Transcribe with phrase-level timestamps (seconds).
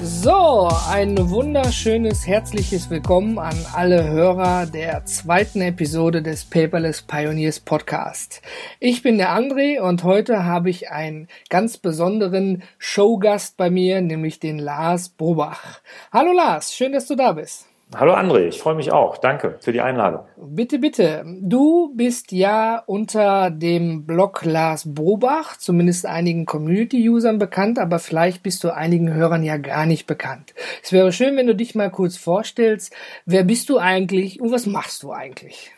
[0.00, 8.40] So, ein wunderschönes herzliches Willkommen an alle Hörer der zweiten Episode des Paperless Pioneers Podcast.
[8.78, 14.38] Ich bin der André und heute habe ich einen ganz besonderen Showgast bei mir, nämlich
[14.38, 15.80] den Lars Bobach.
[16.12, 17.67] Hallo Lars, schön, dass du da bist.
[17.96, 19.16] Hallo André, ich freue mich auch.
[19.16, 20.20] Danke für die Einladung.
[20.36, 21.24] Bitte, bitte.
[21.40, 28.62] Du bist ja unter dem Blog Lars Bobach, zumindest einigen Community-Usern bekannt, aber vielleicht bist
[28.62, 30.52] du einigen Hörern ja gar nicht bekannt.
[30.82, 32.94] Es wäre schön, wenn du dich mal kurz vorstellst.
[33.24, 35.72] Wer bist du eigentlich und was machst du eigentlich?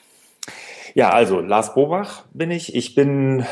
[0.95, 2.75] Ja, also Lars Bobach bin ich.
[2.75, 3.45] Ich bin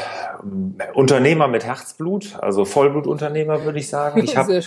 [0.43, 4.23] ähm, Unternehmer mit Herzblut, also Vollblutunternehmer würde ich sagen.
[4.23, 4.61] Ich habe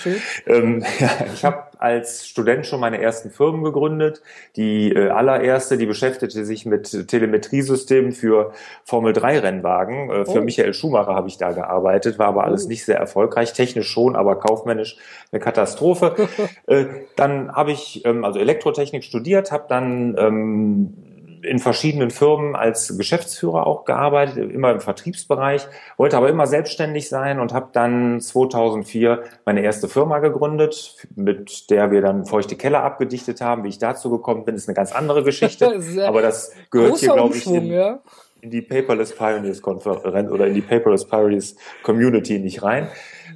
[0.46, 4.22] ähm, ja, ich hab als Student schon meine ersten Firmen gegründet.
[4.56, 8.52] Die äh, allererste, die beschäftigte sich mit Telemetriesystemen für
[8.84, 10.10] Formel 3 Rennwagen.
[10.10, 10.44] Äh, für oh.
[10.44, 12.68] Michael Schumacher habe ich da gearbeitet, war aber alles oh.
[12.70, 14.98] nicht sehr erfolgreich, technisch schon, aber kaufmännisch
[15.32, 16.16] eine Katastrophe.
[16.68, 21.11] äh, dann habe ich ähm, also Elektrotechnik studiert, habe dann ähm,
[21.44, 25.68] in verschiedenen Firmen als Geschäftsführer auch gearbeitet, immer im Vertriebsbereich,
[25.98, 31.92] wollte aber immer selbstständig sein und habe dann 2004 meine erste Firma gegründet, mit der
[31.92, 33.64] wir dann feuchte Keller abgedichtet haben.
[33.64, 35.82] Wie ich dazu gekommen bin, ist eine ganz andere Geschichte.
[36.06, 38.00] aber das gehört hier, glaube ich, in, ja.
[38.42, 42.88] in die Paperless Pioneers Konferenz oder in die Paperless Pioneers Community nicht rein.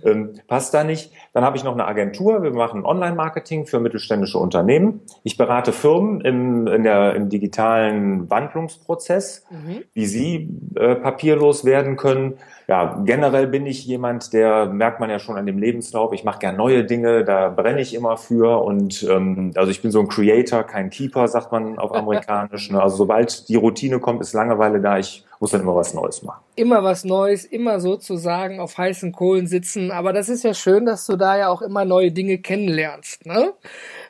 [0.06, 1.11] Ähm, passt da nicht.
[1.34, 2.44] Dann habe ich noch eine Agentur.
[2.44, 5.02] Wir machen Online-Marketing für mittelständische Unternehmen.
[5.23, 9.84] Ich berate Firmen im, in der, im digitalen Wandlungsprozess, mhm.
[9.94, 12.36] wie sie äh, papierlos werden können.
[12.67, 16.14] Ja, generell bin ich jemand, der merkt man ja schon an dem Lebenslauf.
[16.14, 18.64] Ich mache gern neue Dinge, da brenne ich immer für.
[18.64, 22.72] Und ähm, also ich bin so ein Creator, kein Keeper, sagt man auf Amerikanisch.
[22.72, 22.81] Ne?
[22.81, 24.97] Also sobald die Routine kommt, ist Langeweile da.
[24.97, 26.44] Ich muss dann immer was Neues machen.
[26.56, 29.91] Immer was Neues, immer sozusagen auf heißen Kohlen sitzen.
[29.91, 33.28] Aber das ist ja schön, dass du da ja auch immer neue Dinge kennenlernst.
[33.28, 33.53] Ne?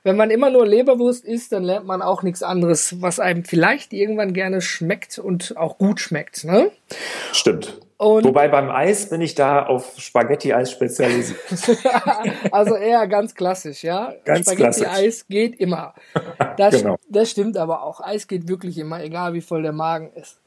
[0.03, 3.91] Wenn man immer nur Leberwurst isst, dann lernt man auch nichts anderes, was einem vielleicht
[3.91, 6.45] irgendwann gerne schmeckt und auch gut schmeckt.
[6.45, 6.72] Ne?
[7.34, 7.81] Stimmt.
[7.97, 11.39] Und Wobei beim Eis bin ich da auf Spaghetti-Eis spezialisiert.
[12.51, 14.13] also eher ganz klassisch, ja.
[14.25, 15.94] Spaghetti-Eis geht immer.
[16.57, 16.97] Das, genau.
[17.07, 18.01] das stimmt aber auch.
[18.01, 20.41] Eis geht wirklich immer, egal wie voll der Magen ist.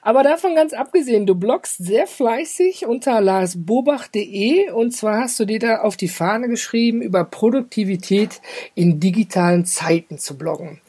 [0.00, 5.58] Aber davon ganz abgesehen, du bloggst sehr fleißig unter larsbobach.de und zwar hast du dir
[5.58, 8.40] da auf die Fahne geschrieben, über Produktivität
[8.74, 10.80] in digitalen Zeiten zu bloggen.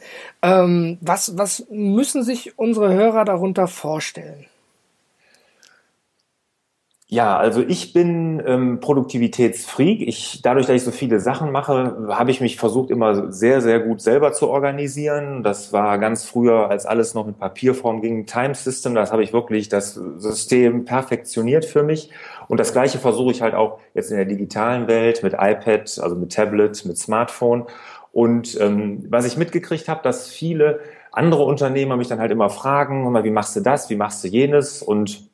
[0.41, 4.45] Ähm, was, was müssen sich unsere Hörer darunter vorstellen?
[7.07, 10.01] Ja, also ich bin ähm, Produktivitätsfreak.
[10.01, 13.79] Ich, dadurch, dass ich so viele Sachen mache, habe ich mich versucht, immer sehr, sehr
[13.79, 15.44] gut selber zu organisieren.
[15.44, 18.95] Das war ganz früher, als alles noch mit Papierform ging, Time System.
[18.95, 22.09] Das habe ich wirklich das System perfektioniert für mich.
[22.47, 26.15] Und das Gleiche versuche ich halt auch jetzt in der digitalen Welt mit iPad, also
[26.15, 27.65] mit Tablet, mit Smartphone.
[28.13, 30.79] Und ähm, was ich mitgekriegt habe, dass viele
[31.11, 34.81] andere Unternehmer mich dann halt immer fragen, wie machst du das, wie machst du jenes?
[34.81, 35.29] Und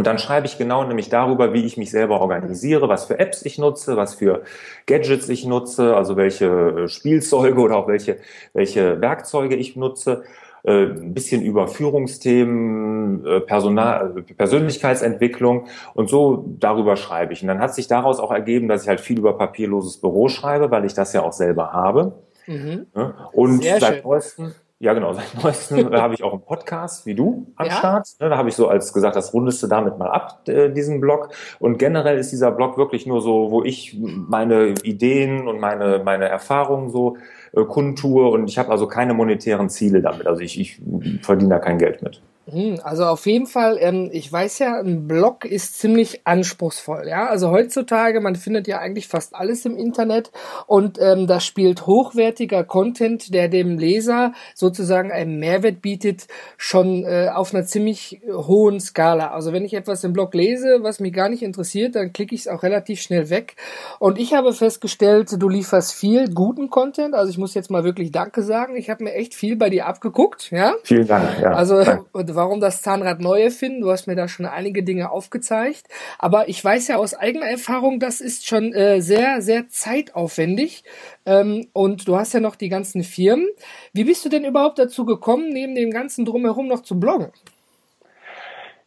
[0.00, 3.44] und dann schreibe ich genau nämlich darüber, wie ich mich selber organisiere, was für Apps
[3.44, 4.44] ich nutze, was für
[4.86, 8.16] Gadgets ich nutze, also welche äh, Spielzeuge oder auch welche,
[8.54, 10.24] welche Werkzeuge ich nutze.
[10.62, 17.42] Äh, ein bisschen über Führungsthemen, äh, Personal, Persönlichkeitsentwicklung und so darüber schreibe ich.
[17.42, 20.70] Und dann hat sich daraus auch ergeben, dass ich halt viel über papierloses Büro schreibe,
[20.70, 22.14] weil ich das ja auch selber habe.
[22.46, 22.86] Mhm.
[23.32, 25.12] Und Sehr seit neuestem ja, genau.
[25.12, 27.72] Seit neuestem habe ich auch einen Podcast wie du am ja?
[27.72, 28.08] Start.
[28.18, 31.28] Ne, da habe ich so als gesagt, das rundeste damit mal ab, äh, diesen Blog.
[31.58, 36.28] Und generell ist dieser Blog wirklich nur so, wo ich meine Ideen und meine, meine
[36.30, 37.18] Erfahrungen so
[37.52, 38.30] äh, kundtue.
[38.30, 40.26] Und ich habe also keine monetären Ziele damit.
[40.26, 40.80] Also ich, ich
[41.20, 42.22] verdiene da kein Geld mit.
[42.52, 47.26] Hm, also auf jeden Fall, ähm, ich weiß ja, ein Blog ist ziemlich anspruchsvoll, ja.
[47.26, 50.30] Also heutzutage, man findet ja eigentlich fast alles im Internet
[50.66, 56.26] und ähm, da spielt hochwertiger Content, der dem Leser sozusagen einen Mehrwert bietet,
[56.56, 59.30] schon äh, auf einer ziemlich hohen Skala.
[59.30, 62.42] Also wenn ich etwas im Blog lese, was mich gar nicht interessiert, dann klicke ich
[62.42, 63.56] es auch relativ schnell weg.
[63.98, 67.14] Und ich habe festgestellt, du lieferst viel guten Content.
[67.14, 68.76] Also ich muss jetzt mal wirklich Danke sagen.
[68.76, 70.74] Ich habe mir echt viel bei dir abgeguckt, ja.
[70.84, 71.52] Vielen Dank, ja.
[71.52, 71.82] Also
[72.40, 73.82] warum das Zahnrad neu erfinden.
[73.82, 75.86] Du hast mir da schon einige Dinge aufgezeigt.
[76.18, 80.84] Aber ich weiß ja aus eigener Erfahrung, das ist schon äh, sehr, sehr zeitaufwendig.
[81.26, 83.46] Ähm, und du hast ja noch die ganzen Firmen.
[83.92, 87.30] Wie bist du denn überhaupt dazu gekommen, neben dem ganzen Drumherum noch zu bloggen?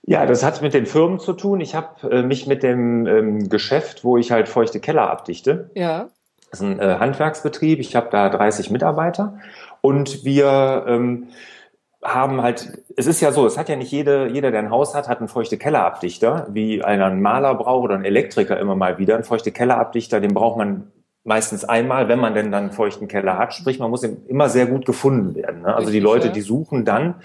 [0.06, 1.62] Ja, das hat mit den Firmen zu tun.
[1.62, 5.70] Ich habe äh, mich mit dem ähm, Geschäft, wo ich halt feuchte Keller abdichte.
[5.76, 6.10] Ja.
[6.50, 7.80] Das ist ein äh, Handwerksbetrieb.
[7.80, 9.38] Ich habe da 30 Mitarbeiter
[9.82, 11.28] und wir ähm,
[12.04, 14.96] haben halt, es ist ja so, es hat ja nicht jede, jeder, der ein Haus
[14.96, 18.98] hat, hat einen feuchte Kellerabdichter, wie einer einen Maler braucht oder ein Elektriker immer mal
[18.98, 19.16] wieder.
[19.16, 20.92] Ein feuchte Kellerabdichter, den braucht man
[21.24, 23.54] meistens einmal, wenn man denn dann einen feuchten Keller hat.
[23.54, 25.62] Sprich, man muss immer sehr gut gefunden werden.
[25.62, 25.74] Ne?
[25.74, 27.16] Also die Leute, die suchen dann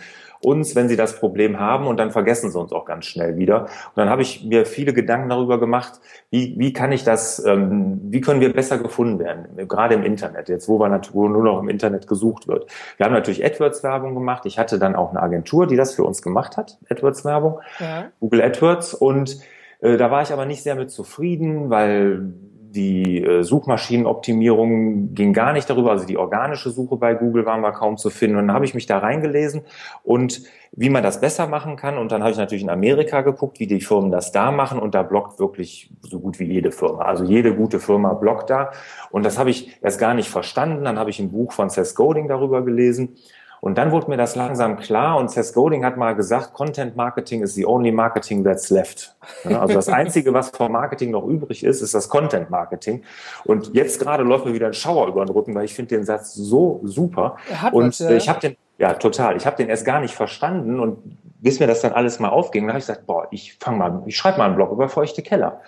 [0.40, 3.62] uns, wenn sie das Problem haben und dann vergessen sie uns auch ganz schnell wieder.
[3.62, 6.00] Und dann habe ich mir viele Gedanken darüber gemacht,
[6.30, 10.48] wie, wie kann ich das, ähm, wie können wir besser gefunden werden, gerade im Internet,
[10.48, 12.70] jetzt wo, wir natürlich, wo nur noch im Internet gesucht wird.
[12.96, 14.46] Wir haben natürlich AdWords-Werbung gemacht.
[14.46, 18.06] Ich hatte dann auch eine Agentur, die das für uns gemacht hat, AdWords-Werbung, ja.
[18.20, 18.94] Google AdWords.
[18.94, 19.40] Und
[19.80, 22.32] äh, da war ich aber nicht sehr mit zufrieden, weil
[22.70, 27.72] die äh, Suchmaschinenoptimierung ging gar nicht darüber, also die organische Suche bei Google waren wir
[27.72, 28.36] kaum zu finden.
[28.36, 29.62] Und dann habe ich mich da reingelesen
[30.02, 30.42] und
[30.72, 31.98] wie man das besser machen kann.
[31.98, 34.78] Und dann habe ich natürlich in Amerika geguckt, wie die Firmen das da machen.
[34.78, 37.02] Und da blockt wirklich so gut wie jede Firma.
[37.02, 38.70] Also jede gute Firma blockt da.
[39.10, 40.84] Und das habe ich erst gar nicht verstanden.
[40.84, 43.16] Dann habe ich ein Buch von Seth Godin darüber gelesen.
[43.60, 47.42] Und dann wurde mir das langsam klar und Seth Godin hat mal gesagt, Content Marketing
[47.42, 49.16] is the only marketing that's left.
[49.44, 53.02] also das Einzige, was vom Marketing noch übrig ist, ist das Content Marketing.
[53.44, 56.04] Und jetzt gerade läuft mir wieder ein Schauer über den Rücken, weil ich finde den
[56.04, 57.36] Satz so super.
[57.72, 58.10] Und was, ja.
[58.10, 60.98] ich habe den, ja total, ich habe den erst gar nicht verstanden und
[61.40, 64.02] bis mir das dann alles mal aufging, dann habe ich gesagt, boah, ich fange mal,
[64.06, 65.60] ich schreibe mal einen Blog über feuchte Keller.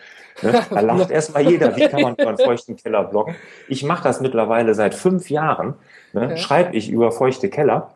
[0.43, 0.61] Ne?
[0.71, 3.35] Da lacht erstmal jeder, wie kann man über einen feuchten Keller bloggen?
[3.69, 5.75] Ich mache das mittlerweile seit fünf Jahren,
[6.13, 6.27] ne?
[6.27, 6.37] okay.
[6.37, 7.95] schreibe ich über feuchte Keller.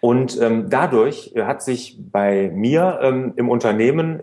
[0.00, 4.22] Und ähm, dadurch hat sich bei mir ähm, im Unternehmen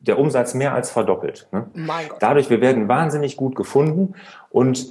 [0.00, 1.46] der Umsatz mehr als verdoppelt.
[1.52, 1.66] Ne?
[2.20, 4.14] Dadurch, wir werden wahnsinnig gut gefunden
[4.48, 4.88] und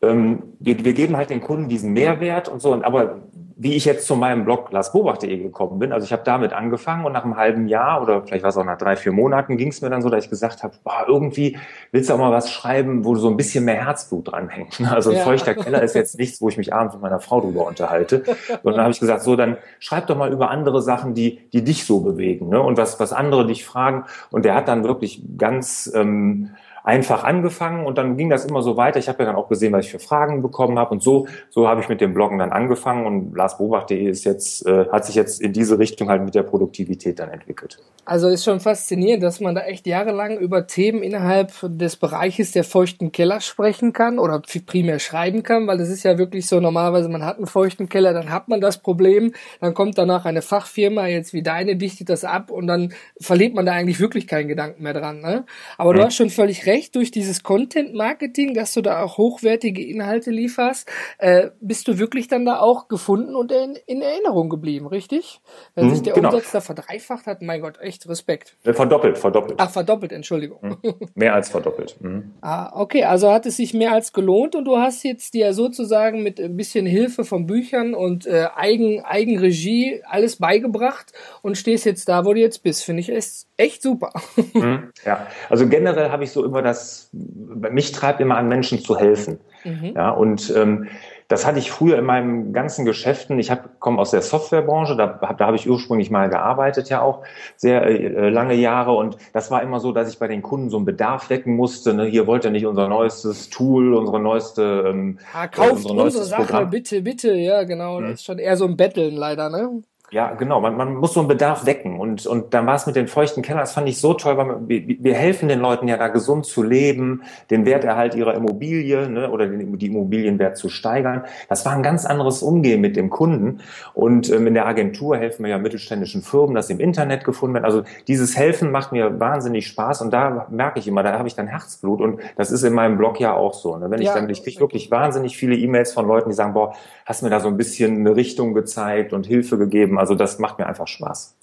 [0.00, 2.72] ähm, wir, wir geben halt den Kunden diesen Mehrwert und so.
[2.72, 3.20] Und, aber
[3.62, 5.92] wie ich jetzt zu meinem Blog larsbobach.de gekommen bin.
[5.92, 8.64] Also ich habe damit angefangen und nach einem halben Jahr oder vielleicht war es auch
[8.64, 11.56] nach drei, vier Monaten ging es mir dann so, dass ich gesagt habe, boah, irgendwie
[11.92, 14.80] willst du auch mal was schreiben, wo so ein bisschen mehr Herzblut dranhängt.
[14.92, 15.20] Also ja.
[15.20, 18.24] feuchter Keller ist jetzt nichts, wo ich mich abends mit meiner Frau drüber unterhalte.
[18.62, 21.62] Und dann habe ich gesagt, so, dann schreib doch mal über andere Sachen, die, die
[21.62, 22.60] dich so bewegen ne?
[22.60, 24.04] und was, was andere dich fragen.
[24.30, 25.90] Und der hat dann wirklich ganz...
[25.94, 26.50] Ähm,
[26.84, 28.98] einfach angefangen und dann ging das immer so weiter.
[28.98, 31.68] Ich habe ja dann auch gesehen, was ich für Fragen bekommen habe und so so
[31.68, 35.40] habe ich mit dem Bloggen dann angefangen und larsbobach.de ist jetzt äh, hat sich jetzt
[35.40, 37.78] in diese Richtung halt mit der Produktivität dann entwickelt.
[38.04, 42.64] Also ist schon faszinierend, dass man da echt jahrelang über Themen innerhalb des Bereiches der
[42.64, 47.08] feuchten Keller sprechen kann oder primär schreiben kann, weil es ist ja wirklich so normalerweise,
[47.08, 51.06] man hat einen feuchten Keller, dann hat man das Problem, dann kommt danach eine Fachfirma,
[51.06, 54.82] jetzt wie deine, dichtet das ab und dann verliert man da eigentlich wirklich keinen Gedanken
[54.82, 55.20] mehr dran.
[55.20, 55.44] Ne?
[55.78, 55.98] Aber mhm.
[55.98, 60.88] du hast schon völlig recht, durch dieses Content-Marketing, dass du da auch hochwertige Inhalte lieferst,
[61.18, 65.40] äh, bist du wirklich dann da auch gefunden und in, in Erinnerung geblieben, richtig?
[65.74, 66.30] Wenn mhm, sich der genau.
[66.30, 68.56] Umsatz da verdreifacht hat, mein Gott, echt Respekt.
[68.64, 69.58] Äh, verdoppelt, verdoppelt.
[69.58, 70.78] Ach, verdoppelt, Entschuldigung.
[70.82, 70.94] Mhm.
[71.14, 71.96] Mehr als verdoppelt.
[72.00, 72.32] Mhm.
[72.40, 76.22] Ah, okay, also hat es sich mehr als gelohnt und du hast jetzt dir sozusagen
[76.22, 82.08] mit ein bisschen Hilfe von Büchern und äh, Eigen, Eigenregie alles beigebracht und stehst jetzt
[82.08, 82.84] da, wo du jetzt bist.
[82.84, 84.12] Finde ich echt, echt super.
[84.54, 88.98] Mhm, ja, also generell habe ich so immer das, mich treibt immer an Menschen zu
[88.98, 89.38] helfen.
[89.64, 89.92] Mhm.
[89.94, 90.88] Ja, und ähm,
[91.32, 93.38] das hatte ich früher in meinen ganzen Geschäften.
[93.38, 97.22] Ich komme aus der Softwarebranche, da, da habe ich ursprünglich mal gearbeitet, ja auch
[97.56, 98.92] sehr äh, lange Jahre.
[98.92, 101.94] Und das war immer so, dass ich bei den Kunden so einen Bedarf wecken musste.
[101.94, 102.04] Ne?
[102.04, 104.84] Hier wollt ihr nicht unser neuestes Tool, unsere neueste.
[104.86, 106.70] Ähm, ja, kauft unsere, unsere Sache, Programm.
[106.70, 107.32] bitte, bitte.
[107.32, 108.00] Ja, genau.
[108.00, 108.04] Mhm.
[108.04, 109.82] Das ist schon eher so ein Betteln leider, ne?
[110.12, 110.60] Ja, genau.
[110.60, 111.98] Man, man muss so einen Bedarf wecken.
[111.98, 114.68] Und, und dann war es mit den feuchten Kellern, das fand ich so toll, weil
[114.68, 119.30] wir, wir helfen den Leuten ja da gesund zu leben, den Werterhalt ihrer Immobilie ne,
[119.30, 121.24] oder den, die Immobilienwert zu steigern.
[121.48, 123.60] Das war ein ganz anderes Umgehen mit dem Kunden.
[123.94, 127.64] Und ähm, in der Agentur helfen wir ja mittelständischen Firmen, das im Internet gefunden wird.
[127.64, 131.36] Also dieses Helfen macht mir wahnsinnig Spaß und da merke ich immer, da habe ich
[131.36, 132.02] dann Herzblut.
[132.02, 133.78] Und das ist in meinem Blog ja auch so.
[133.78, 133.90] Ne?
[133.90, 136.74] Wenn ich ja, dann, ich kriege wirklich wahnsinnig viele E-Mails von Leuten, die sagen, boah,
[137.12, 139.98] hast mir da so ein bisschen eine Richtung gezeigt und Hilfe gegeben.
[139.98, 141.36] Also das macht mir einfach Spaß.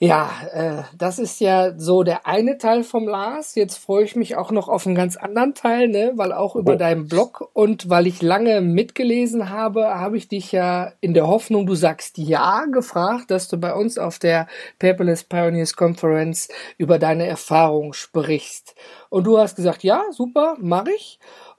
[0.00, 3.54] Ja, äh, das ist ja so der eine Teil vom Lars.
[3.54, 6.12] Jetzt freue ich mich auch noch auf einen ganz anderen Teil, ne?
[6.14, 6.76] weil auch über oh.
[6.76, 11.66] deinen Blog und weil ich lange mitgelesen habe, habe ich dich ja in der Hoffnung,
[11.66, 14.46] du sagst ja, gefragt, dass du bei uns auf der
[14.78, 18.74] Paperless Pioneers Conference über deine Erfahrung sprichst.
[19.10, 21.18] Und du hast gesagt, ja, super, mache ich.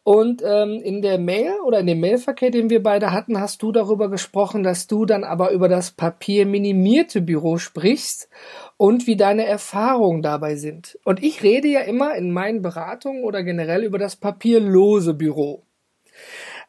[0.10, 3.72] Und ähm, in der Mail oder in dem Mailverkehr, den wir beide hatten, hast du
[3.72, 8.28] darüber gesprochen, dass du dann aber über das papierminimierte Büro sprichst
[8.76, 10.98] und wie deine Erfahrungen dabei sind.
[11.04, 15.62] Und ich rede ja immer in meinen Beratungen oder generell über das papierlose Büro.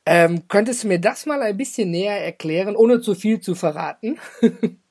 [0.04, 4.18] Ähm, könntest du mir das mal ein bisschen näher erklären, ohne zu viel zu verraten?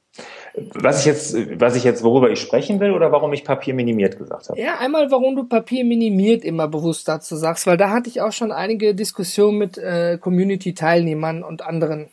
[0.73, 4.17] Was ich jetzt, was ich jetzt, worüber ich sprechen will oder warum ich Papier minimiert
[4.17, 4.59] gesagt habe?
[4.59, 8.31] Ja, einmal, warum du Papier minimiert immer bewusst dazu sagst, weil da hatte ich auch
[8.31, 12.07] schon einige Diskussionen mit äh, Community-Teilnehmern und anderen.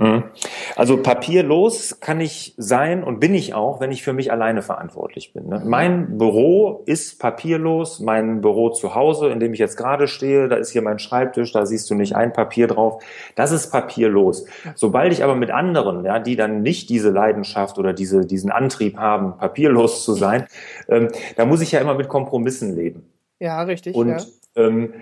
[0.00, 0.24] Mhm.
[0.76, 5.34] Also papierlos kann ich sein und bin ich auch, wenn ich für mich alleine verantwortlich
[5.34, 5.48] bin.
[5.48, 5.62] Ne?
[5.62, 10.56] Mein Büro ist papierlos, mein Büro zu Hause, in dem ich jetzt gerade stehe, da
[10.56, 13.04] ist hier mein Schreibtisch, da siehst du nicht ein Papier drauf.
[13.34, 14.46] Das ist papierlos.
[14.74, 18.96] Sobald ich aber mit anderen, ja, die dann nicht diese Leidenschaft oder diese, diesen Antrieb
[18.96, 20.46] haben, papierlos zu sein,
[20.88, 23.04] ähm, da muss ich ja immer mit Kompromissen leben.
[23.38, 23.94] Ja, richtig.
[23.94, 24.18] Und ja.
[24.56, 24.94] Ähm,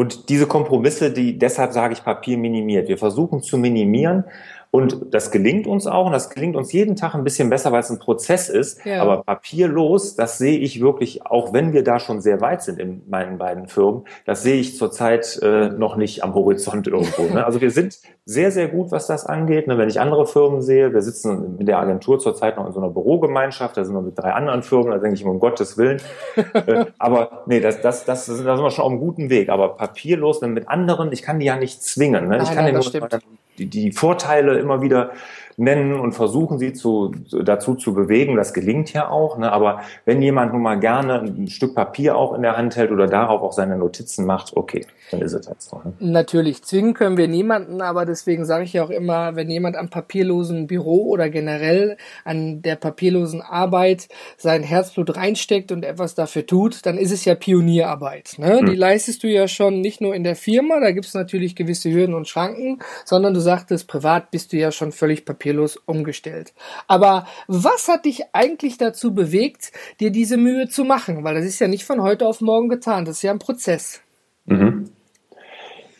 [0.00, 2.88] und diese Kompromisse, die, deshalb sage ich Papier minimiert.
[2.88, 4.24] Wir versuchen zu minimieren
[4.72, 7.80] und das gelingt uns auch und das gelingt uns jeden Tag ein bisschen besser, weil
[7.80, 8.84] es ein Prozess ist.
[8.84, 9.02] Ja.
[9.02, 13.02] Aber papierlos, das sehe ich wirklich, auch wenn wir da schon sehr weit sind in
[13.08, 17.22] meinen beiden Firmen, das sehe ich zurzeit äh, noch nicht am Horizont irgendwo.
[17.34, 17.44] Ne?
[17.44, 19.66] Also wir sind sehr, sehr gut, was das angeht.
[19.66, 19.76] Ne?
[19.76, 22.90] Wenn ich andere Firmen sehe, wir sitzen mit der Agentur zurzeit noch in so einer
[22.90, 26.00] Bürogemeinschaft, da sind wir mit drei anderen Firmen, da denke ich um Gottes Willen.
[26.36, 29.48] äh, aber nee, das, das, das, da sind wir schon auf einem guten Weg.
[29.48, 32.28] Aber papierlos, wenn mit anderen, ich kann die ja nicht zwingen.
[32.28, 32.38] Ne?
[32.38, 33.20] Ich kann nein, ja nur
[33.60, 35.10] die, die Vorteile immer wieder
[35.56, 38.36] nennen und versuchen sie zu, dazu zu bewegen.
[38.36, 39.36] Das gelingt ja auch.
[39.36, 39.52] Ne?
[39.52, 43.06] Aber wenn jemand nun mal gerne ein Stück Papier auch in der Hand hält oder
[43.06, 45.80] darauf auch seine Notizen macht, okay, dann ist es halt so.
[45.84, 45.92] Ne?
[45.98, 49.90] Natürlich, zwingen können wir niemanden, aber deswegen sage ich ja auch immer, wenn jemand am
[49.90, 56.86] papierlosen Büro oder generell an der papierlosen Arbeit sein Herzblut reinsteckt und etwas dafür tut,
[56.86, 58.36] dann ist es ja Pionierarbeit.
[58.38, 58.60] Ne?
[58.60, 58.66] Hm.
[58.66, 61.90] Die leistest du ja schon nicht nur in der Firma, da gibt es natürlich gewisse
[61.90, 66.52] Hürden und Schranken, sondern du sagtest, privat bist du ja schon völlig papierlos papierlos umgestellt.
[66.86, 71.24] Aber was hat dich eigentlich dazu bewegt, dir diese Mühe zu machen?
[71.24, 74.00] Weil das ist ja nicht von heute auf morgen getan, das ist ja ein Prozess.
[74.46, 74.90] Mhm.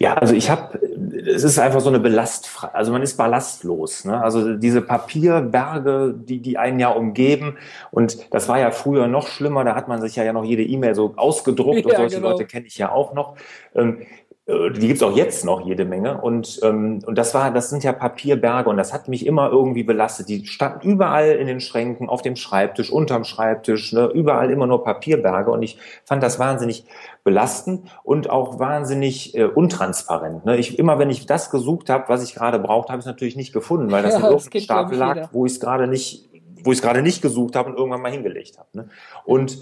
[0.00, 0.80] Ja, also ich habe,
[1.26, 4.06] es ist einfach so eine Belastfrei, also man ist ballastlos.
[4.06, 4.18] Ne?
[4.22, 7.58] Also diese Papierberge, die die einen ja umgeben
[7.90, 10.62] und das war ja früher noch schlimmer, da hat man sich ja, ja noch jede
[10.62, 12.30] E-Mail so ausgedruckt ja, und solche genau.
[12.30, 13.36] Leute kenne ich ja auch noch.
[13.74, 14.06] Ähm, äh,
[14.50, 16.20] die gibt's auch jetzt noch jede Menge.
[16.20, 19.82] Und, ähm, und das war, das sind ja Papierberge und das hat mich immer irgendwie
[19.82, 20.28] belastet.
[20.28, 24.82] Die standen überall in den Schränken, auf dem Schreibtisch, unterm Schreibtisch, ne, überall immer nur
[24.82, 25.50] Papierberge.
[25.50, 26.84] Und ich fand das wahnsinnig
[27.22, 30.44] belastend und auch wahnsinnig äh, untransparent.
[30.44, 30.56] Ne?
[30.56, 33.36] Ich, immer wenn ich das gesucht habe, was ich gerade braucht, habe ich es natürlich
[33.36, 36.30] nicht gefunden, weil das ja, in irgendeinem Stapel lag, wo ich es gerade nicht,
[36.64, 38.68] wo ich es gerade nicht gesucht habe und irgendwann mal hingelegt habe.
[38.72, 38.88] Ne?
[39.24, 39.58] Und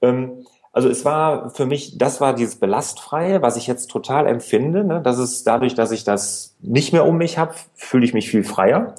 [0.00, 4.84] ähm, also es war für mich, das war dieses Belastfreie, was ich jetzt total empfinde.
[4.84, 5.02] Ne?
[5.04, 8.42] Das ist dadurch, dass ich das nicht mehr um mich habe, fühle ich mich viel
[8.42, 8.94] freier.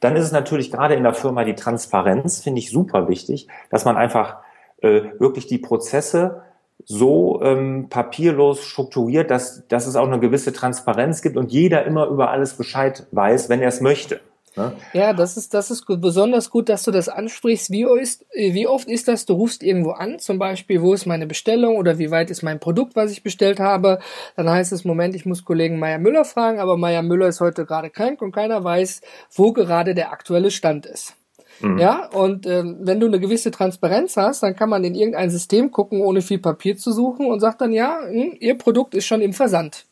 [0.00, 3.84] Dann ist es natürlich gerade in der Firma die Transparenz, finde ich super wichtig, dass
[3.84, 4.38] man einfach
[4.80, 6.42] äh, wirklich die Prozesse
[6.84, 12.06] so ähm, papierlos strukturiert, dass, dass es auch eine gewisse Transparenz gibt und jeder immer
[12.06, 14.20] über alles Bescheid weiß, wenn er es möchte.
[14.58, 14.72] Ne?
[14.92, 17.70] Ja, das ist, das ist besonders gut, dass du das ansprichst.
[17.70, 21.26] Wie, ist, wie oft ist das, du rufst irgendwo an, zum Beispiel, wo ist meine
[21.26, 24.00] Bestellung oder wie weit ist mein Produkt, was ich bestellt habe.
[24.36, 27.64] Dann heißt es, Moment, ich muss Kollegen Meier Müller fragen, aber Meier Müller ist heute
[27.64, 29.00] gerade krank und keiner weiß,
[29.32, 31.14] wo gerade der aktuelle Stand ist.
[31.60, 31.78] Mhm.
[31.78, 35.70] Ja, und äh, wenn du eine gewisse Transparenz hast, dann kann man in irgendein System
[35.70, 39.06] gucken, ohne viel Papier zu suchen und sagt dann, ja, mh, hm, ihr Produkt ist
[39.06, 39.86] schon im Versand.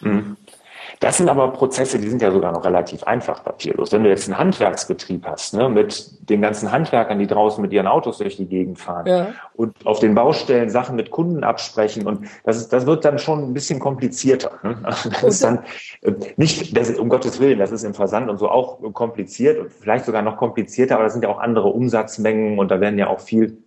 [0.00, 0.36] Mhm.
[1.00, 3.92] Das sind aber Prozesse, die sind ja sogar noch relativ einfach papierlos.
[3.92, 7.86] Wenn du jetzt einen Handwerksbetrieb hast, ne, mit den ganzen Handwerkern, die draußen mit ihren
[7.86, 9.26] Autos durch die Gegend fahren ja.
[9.54, 13.42] und auf den Baustellen Sachen mit Kunden absprechen und das, ist, das wird dann schon
[13.44, 14.52] ein bisschen komplizierter.
[14.62, 14.76] Ne?
[15.14, 15.60] Das ist dann
[16.02, 19.72] äh, nicht, das, um Gottes Willen, das ist im Versand und so auch kompliziert und
[19.72, 23.08] vielleicht sogar noch komplizierter, aber das sind ja auch andere Umsatzmengen und da werden ja
[23.08, 23.63] auch viel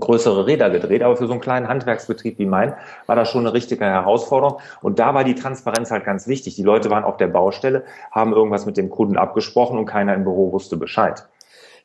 [0.00, 2.74] größere Räder gedreht, aber für so einen kleinen Handwerksbetrieb wie mein
[3.06, 4.60] war das schon eine richtige Herausforderung.
[4.82, 6.56] Und da war die Transparenz halt ganz wichtig.
[6.56, 10.24] Die Leute waren auf der Baustelle, haben irgendwas mit dem Kunden abgesprochen und keiner im
[10.24, 11.26] Büro wusste Bescheid.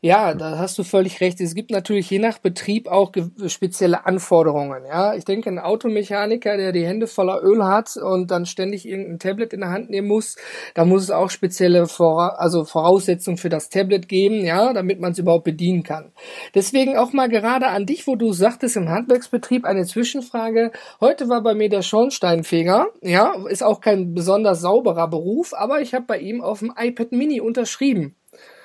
[0.03, 1.39] Ja, da hast du völlig recht.
[1.41, 3.11] Es gibt natürlich je nach Betrieb auch
[3.45, 4.83] spezielle Anforderungen.
[4.87, 9.19] Ja, ich denke, ein Automechaniker, der die Hände voller Öl hat und dann ständig irgendein
[9.19, 10.37] Tablet in der Hand nehmen muss,
[10.73, 15.11] da muss es auch spezielle Vora also Voraussetzungen für das Tablet geben, ja, damit man
[15.11, 16.11] es überhaupt bedienen kann.
[16.55, 20.71] Deswegen auch mal gerade an dich, wo du sagtest im Handwerksbetrieb eine Zwischenfrage.
[20.99, 25.93] Heute war bei mir der Schornsteinfeger, ja, ist auch kein besonders sauberer Beruf, aber ich
[25.93, 28.15] habe bei ihm auf dem iPad Mini unterschrieben.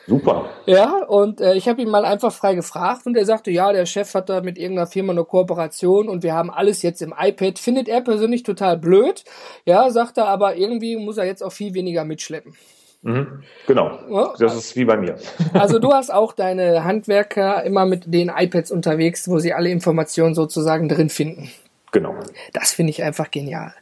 [0.07, 0.51] Super.
[0.67, 3.87] Ja, und äh, ich habe ihn mal einfach frei gefragt und er sagte, ja, der
[3.87, 7.59] Chef hat da mit irgendeiner Firma eine Kooperation und wir haben alles jetzt im iPad.
[7.59, 9.25] Findet er persönlich total blöd.
[9.65, 12.55] Ja, sagt er, aber irgendwie muss er jetzt auch viel weniger mitschleppen.
[13.03, 14.35] Mhm, genau, ja.
[14.39, 15.17] das ist wie bei mir.
[15.53, 20.35] Also du hast auch deine Handwerker immer mit den iPads unterwegs, wo sie alle Informationen
[20.35, 21.51] sozusagen drin finden.
[21.93, 22.15] Genau.
[22.53, 23.73] Das finde ich einfach genial.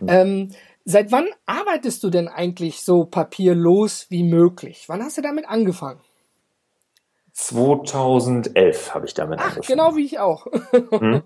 [0.00, 0.08] Mhm.
[0.08, 0.50] Ähm,
[0.84, 4.84] Seit wann arbeitest du denn eigentlich so papierlos wie möglich?
[4.88, 6.00] Wann hast du damit angefangen?
[7.34, 9.78] 2011 habe ich damit Ach, angefangen.
[9.78, 10.46] Genau wie ich auch.
[10.90, 11.22] hm?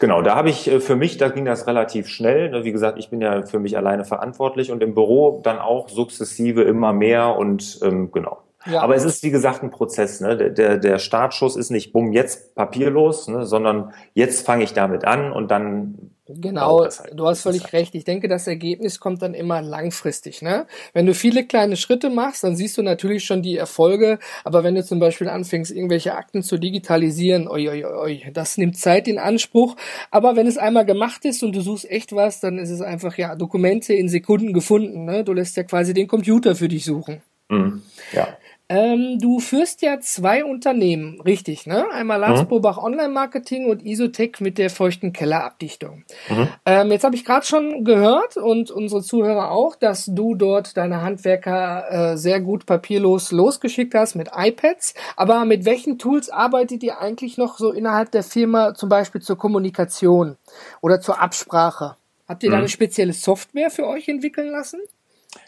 [0.00, 2.50] Genau, da habe ich äh, für mich, da ging das relativ schnell.
[2.50, 5.88] Ne, wie gesagt, ich bin ja für mich alleine verantwortlich und im Büro dann auch
[5.88, 8.38] sukzessive immer mehr und ähm, genau.
[8.66, 8.80] Ja.
[8.80, 10.20] Aber es ist, wie gesagt, ein Prozess.
[10.20, 10.36] Ne?
[10.36, 13.44] Der, der, der Startschuss ist nicht, bumm, jetzt papierlos, ne?
[13.44, 17.12] sondern jetzt fange ich damit an und dann Genau, halt.
[17.12, 17.94] du hast völlig recht.
[17.94, 20.40] Ich denke, das Ergebnis kommt dann immer langfristig.
[20.40, 20.66] Ne?
[20.94, 24.18] Wenn du viele kleine Schritte machst, dann siehst du natürlich schon die Erfolge.
[24.42, 28.78] Aber wenn du zum Beispiel anfängst, irgendwelche Akten zu digitalisieren, oi, oi, oi, das nimmt
[28.78, 29.76] Zeit in Anspruch.
[30.10, 33.18] Aber wenn es einmal gemacht ist und du suchst echt was, dann ist es einfach
[33.18, 35.04] ja Dokumente in Sekunden gefunden.
[35.04, 35.24] Ne?
[35.24, 37.20] Du lässt ja quasi den Computer für dich suchen.
[37.50, 37.82] Mhm.
[38.12, 38.28] Ja.
[38.70, 41.84] Ähm, du führst ja zwei Unternehmen, richtig, ne?
[41.92, 42.48] Einmal Lars mhm.
[42.48, 46.04] Bobach Online Marketing und Isotech mit der feuchten Kellerabdichtung.
[46.30, 46.48] Mhm.
[46.64, 51.02] Ähm, jetzt habe ich gerade schon gehört und unsere Zuhörer auch, dass du dort deine
[51.02, 54.94] Handwerker äh, sehr gut papierlos losgeschickt hast mit iPads.
[55.16, 59.36] Aber mit welchen Tools arbeitet ihr eigentlich noch so innerhalb der Firma, zum Beispiel zur
[59.36, 60.38] Kommunikation
[60.80, 61.96] oder zur Absprache?
[62.26, 62.52] Habt ihr mhm.
[62.52, 64.80] da eine spezielle Software für euch entwickeln lassen?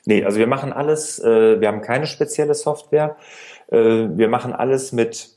[0.04, 3.16] Nee, also wir machen alles, äh, wir haben keine spezielle Software.
[3.68, 5.36] Äh, wir machen alles mit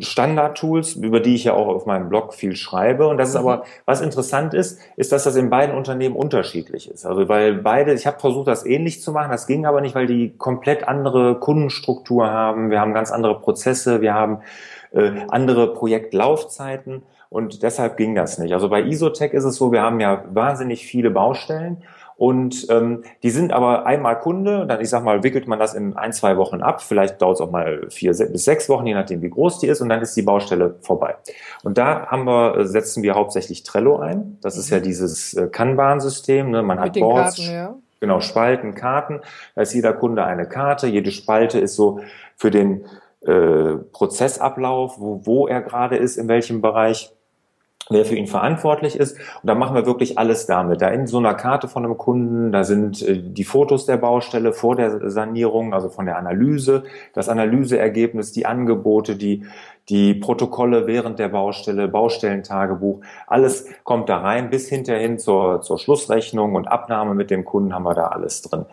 [0.00, 3.06] Standard-Tools, über die ich ja auch auf meinem Blog viel schreibe.
[3.06, 3.48] Und das ist mhm.
[3.48, 7.06] aber, was interessant ist, ist, dass das in beiden Unternehmen unterschiedlich ist.
[7.06, 10.06] Also weil beide, ich habe versucht, das ähnlich zu machen, das ging aber nicht, weil
[10.06, 12.70] die komplett andere Kundenstruktur haben.
[12.70, 14.40] Wir haben ganz andere Prozesse, wir haben
[14.92, 18.54] äh, andere Projektlaufzeiten und deshalb ging das nicht.
[18.54, 21.82] Also bei Isotech ist es so, wir haben ja wahnsinnig viele Baustellen
[22.16, 25.96] und ähm, die sind aber einmal Kunde, dann ich sag mal, wickelt man das in
[25.96, 29.20] ein, zwei Wochen ab, vielleicht dauert es auch mal vier bis sechs Wochen, je nachdem
[29.20, 31.16] wie groß die ist, und dann ist die Baustelle vorbei.
[31.62, 34.38] Und da haben wir, äh, setzen wir hauptsächlich Trello ein.
[34.40, 34.84] Das ist ja mhm.
[34.84, 36.50] dieses äh, Kanban-System.
[36.50, 36.62] Ne?
[36.62, 37.74] Man Mit hat Boards, Karten, ja.
[38.00, 39.20] genau, Spalten, Karten.
[39.54, 40.86] Da ist jeder Kunde eine Karte.
[40.86, 42.00] Jede Spalte ist so
[42.34, 42.86] für den
[43.26, 47.12] äh, Prozessablauf, wo, wo er gerade ist, in welchem Bereich
[47.88, 49.16] wer für ihn verantwortlich ist.
[49.18, 50.82] Und da machen wir wirklich alles damit.
[50.82, 54.52] Da in so einer Karte von einem Kunden, da sind äh, die Fotos der Baustelle
[54.52, 59.44] vor der Sanierung, also von der Analyse, das Analyseergebnis, die Angebote, die,
[59.88, 66.54] die Protokolle während der Baustelle, Baustellentagebuch, alles kommt da rein, bis hinterhin zur, zur Schlussrechnung
[66.54, 68.66] und Abnahme mit dem Kunden haben wir da alles drin.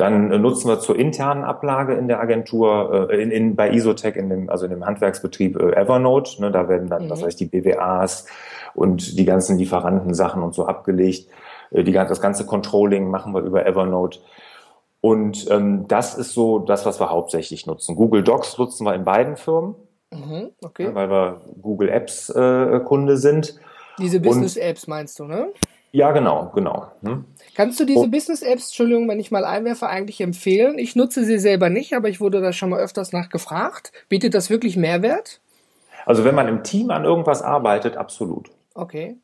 [0.00, 4.30] Dann nutzen wir zur internen Ablage in der Agentur, äh, in, in, bei Isotech, in
[4.30, 6.40] dem, also in dem Handwerksbetrieb äh, Evernote.
[6.40, 7.08] Ne, da werden dann, mhm.
[7.10, 8.24] das heißt, die BWAs
[8.74, 11.28] und die ganzen Lieferantensachen und so abgelegt.
[11.70, 14.20] Äh, die, das ganze Controlling machen wir über Evernote.
[15.02, 17.94] Und ähm, das ist so das, was wir hauptsächlich nutzen.
[17.94, 19.74] Google Docs nutzen wir in beiden Firmen,
[20.10, 20.94] mhm, okay.
[20.94, 23.54] weil wir Google Apps äh, Kunde sind.
[23.98, 25.52] Diese Business Apps meinst du, ne?
[25.92, 26.86] Ja, genau, genau.
[27.02, 27.24] Hm?
[27.56, 28.08] Kannst du diese oh.
[28.08, 30.78] Business Apps, Entschuldigung, wenn ich mal einwerfe, eigentlich empfehlen?
[30.78, 33.92] Ich nutze sie selber nicht, aber ich wurde da schon mal öfters nachgefragt.
[34.08, 35.40] Bietet das wirklich Mehrwert?
[36.06, 38.50] Also wenn man im Team an irgendwas arbeitet, absolut.
[38.74, 39.16] Okay.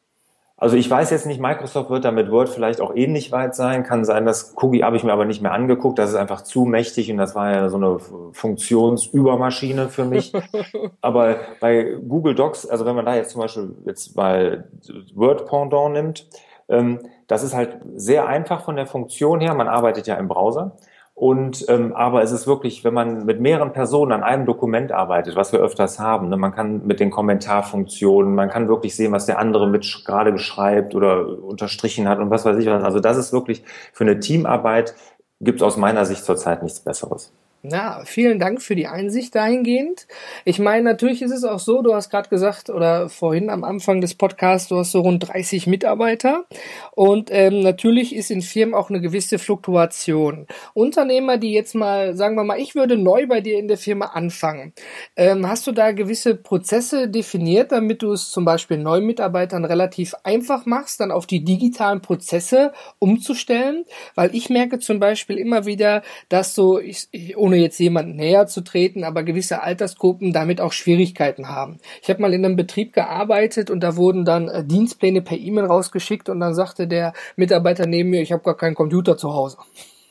[0.59, 3.83] Also ich weiß jetzt nicht, Microsoft wird da mit Word vielleicht auch ähnlich weit sein.
[3.83, 5.99] Kann sein, das Cookie habe ich mir aber nicht mehr angeguckt.
[5.99, 7.99] Das ist einfach zu mächtig und das war ja so eine
[8.33, 10.33] Funktionsübermaschine für mich.
[11.03, 14.67] aber bei Google Docs, also wenn man da jetzt zum Beispiel jetzt mal
[15.15, 16.27] Word Pendant nimmt,
[16.69, 19.55] das ist halt sehr einfach von der Funktion her.
[19.55, 20.77] Man arbeitet ja im Browser.
[21.15, 25.35] Und ähm, aber es ist wirklich, wenn man mit mehreren Personen an einem Dokument arbeitet,
[25.35, 29.25] was wir öfters haben, ne, man kann mit den Kommentarfunktionen, man kann wirklich sehen, was
[29.25, 32.85] der andere mit gerade beschreibt oder unterstrichen hat und was weiß ich was.
[32.85, 34.95] Also das ist wirklich für eine Teamarbeit
[35.41, 37.33] gibt es aus meiner Sicht zurzeit nichts Besseres.
[37.69, 40.07] Ja, vielen Dank für die Einsicht dahingehend.
[40.45, 44.01] Ich meine, natürlich ist es auch so, du hast gerade gesagt, oder vorhin am Anfang
[44.01, 46.45] des Podcasts, du hast so rund 30 Mitarbeiter.
[46.93, 50.47] Und ähm, natürlich ist in Firmen auch eine gewisse Fluktuation.
[50.75, 54.07] Unternehmer, die jetzt mal, sagen wir mal, ich würde neu bei dir in der Firma
[54.07, 54.73] anfangen.
[55.17, 60.15] Ähm, hast du da gewisse Prozesse definiert, damit du es zum Beispiel neuen Mitarbeitern relativ
[60.23, 63.87] einfach machst, dann auf die digitalen Prozesse umzustellen?
[64.15, 68.47] Weil ich merke zum Beispiel immer wieder, dass so, ich, ich ohne jetzt jemanden näher
[68.47, 71.79] zu treten, aber gewisse Altersgruppen damit auch Schwierigkeiten haben.
[72.03, 75.67] Ich habe mal in einem Betrieb gearbeitet und da wurden dann äh, Dienstpläne per E-Mail
[75.67, 79.59] rausgeschickt und dann sagte der Mitarbeiter neben mir, ich habe gar keinen Computer zu Hause.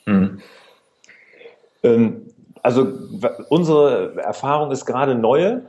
[0.05, 0.39] Mhm.
[1.83, 2.21] Ähm,
[2.63, 2.87] also
[3.49, 5.63] unsere Erfahrung ist gerade neue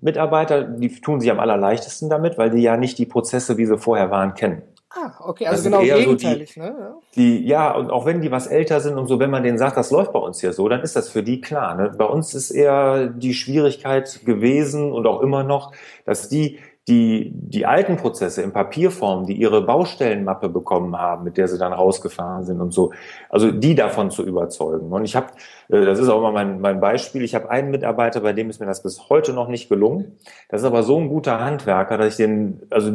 [0.00, 3.76] Mitarbeiter, die tun sich am allerleichtesten damit, weil die ja nicht die Prozesse, wie sie
[3.76, 4.62] vorher waren, kennen.
[5.00, 6.94] Ah, okay, also genau gegenteilig, so die, ne?
[7.14, 9.76] Die, ja, und auch wenn die was älter sind und so, wenn man denen sagt,
[9.76, 11.74] das läuft bei uns hier so, dann ist das für die klar.
[11.74, 11.92] Ne?
[11.96, 15.72] Bei uns ist eher die Schwierigkeit gewesen und auch immer noch,
[16.04, 16.58] dass die
[16.88, 21.74] die, die alten Prozesse in Papierform, die ihre Baustellenmappe bekommen haben, mit der sie dann
[21.74, 22.92] rausgefahren sind und so,
[23.28, 24.90] also die davon zu überzeugen.
[24.90, 25.26] Und ich habe,
[25.68, 28.58] äh, das ist auch mal mein, mein Beispiel, ich habe einen Mitarbeiter, bei dem ist
[28.58, 30.16] mir das bis heute noch nicht gelungen.
[30.48, 32.94] Das ist aber so ein guter Handwerker, dass ich den, also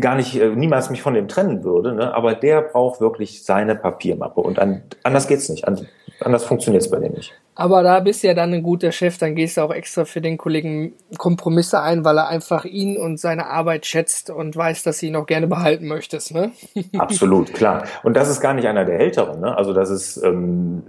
[0.00, 2.14] gar nicht, äh, niemals mich von dem trennen würde, ne?
[2.14, 5.86] aber der braucht wirklich seine Papiermappe und an, anders geht's nicht, an,
[6.20, 7.32] anders funktioniert's bei dem nicht.
[7.56, 10.20] Aber da bist du ja dann ein guter Chef, dann gehst du auch extra für
[10.20, 15.00] den Kollegen Kompromisse ein, weil er einfach ihn und seine Arbeit schätzt und weiß, dass
[15.00, 16.50] du ihn auch gerne behalten möchtest, ne?
[16.98, 17.84] Absolut, klar.
[18.02, 19.56] Und das ist gar nicht einer der Älteren, ne?
[19.56, 20.82] Also das ist, ähm,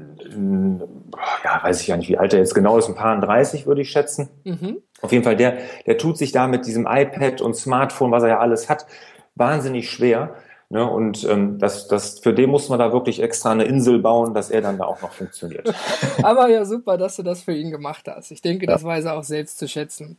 [1.43, 3.81] ja, weiß ich ja nicht, wie alt er jetzt genau ist, ein paar 30 würde
[3.81, 4.29] ich schätzen.
[4.43, 4.81] Mhm.
[5.01, 8.29] Auf jeden Fall, der, der tut sich da mit diesem iPad und Smartphone, was er
[8.29, 8.85] ja alles hat,
[9.35, 10.35] wahnsinnig schwer.
[10.67, 14.33] Ne, und ähm, das, das, für den muss man da wirklich extra eine Insel bauen,
[14.33, 15.71] dass er dann da auch noch funktioniert.
[16.23, 18.31] Aber ja, super, dass du das für ihn gemacht hast.
[18.31, 18.73] Ich denke, ja.
[18.73, 20.17] das weiß er auch selbst zu schätzen.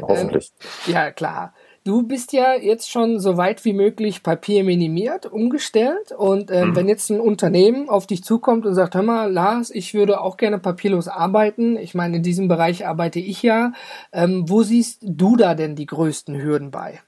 [0.00, 0.52] Hoffentlich.
[0.86, 1.52] Ähm, ja, klar.
[1.84, 6.12] Du bist ja jetzt schon so weit wie möglich Papier minimiert, umgestellt.
[6.12, 6.76] Und ähm, mhm.
[6.76, 10.36] wenn jetzt ein Unternehmen auf dich zukommt und sagt, hör mal, Lars, ich würde auch
[10.36, 11.76] gerne papierlos arbeiten.
[11.76, 13.72] Ich meine, in diesem Bereich arbeite ich ja.
[14.12, 17.00] Ähm, wo siehst du da denn die größten Hürden bei?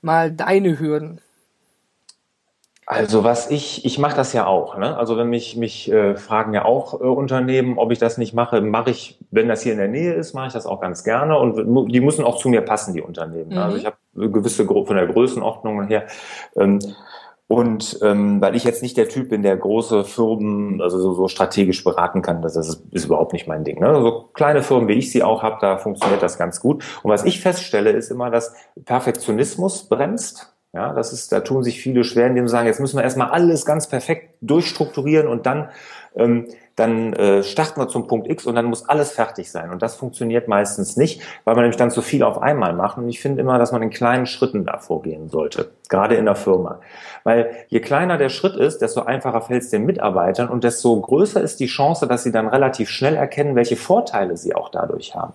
[0.00, 1.20] Mal deine Hürden.
[2.92, 4.76] Also was ich, ich mache das ja auch.
[4.76, 4.96] Ne?
[4.96, 8.60] Also wenn mich, mich äh, fragen ja auch äh, Unternehmen, ob ich das nicht mache,
[8.60, 11.38] mache ich, wenn das hier in der Nähe ist, mache ich das auch ganz gerne.
[11.38, 13.52] Und die müssen auch zu mir passen, die Unternehmen.
[13.52, 13.58] Mhm.
[13.58, 16.06] Also ich habe gewisse von der Größenordnung her.
[16.56, 16.80] Ähm,
[17.46, 21.28] und ähm, weil ich jetzt nicht der Typ bin, der große Firmen also so, so
[21.28, 23.78] strategisch beraten kann, das ist, ist überhaupt nicht mein Ding.
[23.78, 24.00] Ne?
[24.02, 26.82] So kleine Firmen, wie ich sie auch habe, da funktioniert das ganz gut.
[27.04, 28.52] Und was ich feststelle, ist immer, dass
[28.84, 30.49] Perfektionismus bremst.
[30.72, 33.30] Ja, das ist, da tun sich viele schwer, indem sie sagen, jetzt müssen wir erstmal
[33.30, 35.68] alles ganz perfekt durchstrukturieren und dann,
[36.14, 39.70] ähm, dann äh, starten wir zum Punkt X und dann muss alles fertig sein.
[39.70, 42.98] Und das funktioniert meistens nicht, weil man nämlich dann zu viel auf einmal macht.
[42.98, 46.36] Und ich finde immer, dass man in kleinen Schritten da vorgehen sollte, gerade in der
[46.36, 46.78] Firma.
[47.24, 51.42] Weil je kleiner der Schritt ist, desto einfacher fällt es den Mitarbeitern und desto größer
[51.42, 55.34] ist die Chance, dass sie dann relativ schnell erkennen, welche Vorteile sie auch dadurch haben.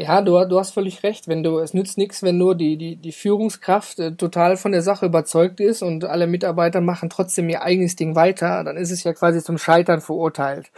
[0.00, 1.26] Ja, du, du hast völlig recht.
[1.26, 4.80] Wenn du, es nützt nichts, wenn nur die, die, die Führungskraft äh, total von der
[4.80, 9.02] Sache überzeugt ist und alle Mitarbeiter machen trotzdem ihr eigenes Ding weiter, dann ist es
[9.02, 10.70] ja quasi zum Scheitern verurteilt.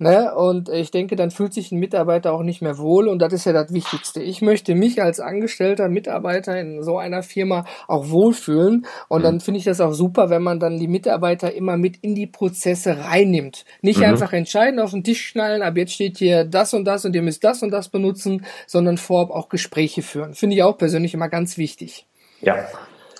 [0.00, 0.34] Ne?
[0.34, 3.44] Und ich denke, dann fühlt sich ein Mitarbeiter auch nicht mehr wohl und das ist
[3.44, 4.22] ja das Wichtigste.
[4.22, 9.24] Ich möchte mich als angestellter Mitarbeiter in so einer Firma auch wohlfühlen und mhm.
[9.24, 12.26] dann finde ich das auch super, wenn man dann die Mitarbeiter immer mit in die
[12.26, 13.66] Prozesse reinnimmt.
[13.82, 14.06] Nicht mhm.
[14.06, 17.22] einfach entscheiden, auf den Tisch schnallen, ab jetzt steht hier das und das und ihr
[17.22, 20.32] müsst das und das benutzen, sondern vorab auch Gespräche führen.
[20.32, 22.06] Finde ich auch persönlich immer ganz wichtig.
[22.40, 22.56] Ja,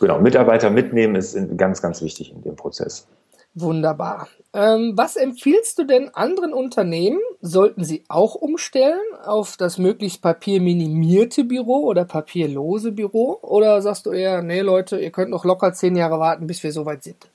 [0.00, 0.18] genau.
[0.18, 3.06] Mitarbeiter mitnehmen ist ganz, ganz wichtig in dem Prozess.
[3.54, 4.28] Wunderbar.
[4.52, 7.20] Ähm, was empfiehlst du denn anderen Unternehmen?
[7.40, 13.38] Sollten sie auch umstellen auf das möglichst papierminimierte Büro oder papierlose Büro?
[13.42, 16.72] Oder sagst du eher, nee Leute, ihr könnt noch locker zehn Jahre warten, bis wir
[16.72, 17.28] soweit sind?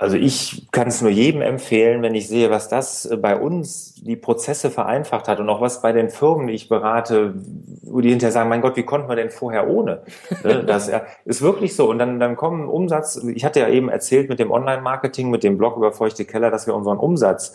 [0.00, 3.96] Also ich kann es nur jedem empfehlen, wenn ich sehe, was das äh, bei uns
[3.96, 7.34] die Prozesse vereinfacht hat und auch was bei den Firmen, die ich berate,
[7.82, 10.02] wo die hinterher sagen, mein Gott, wie konnten wir denn vorher ohne?
[10.44, 10.88] Ne, das
[11.24, 11.90] ist wirklich so.
[11.90, 15.58] Und dann, dann kommen Umsatz, ich hatte ja eben erzählt mit dem Online-Marketing, mit dem
[15.58, 17.54] Blog über Feuchte Keller, dass wir unseren Umsatz